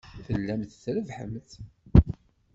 [0.25, 1.51] Tellamt trebbḥemt.